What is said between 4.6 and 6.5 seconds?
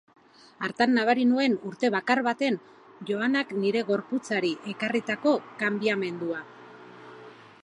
ekarritako kanbiamendua.